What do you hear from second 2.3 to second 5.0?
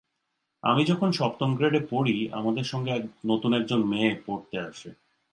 আমাদের সঙ্গে নতুন একজন মেয়ে পড়তে আসে।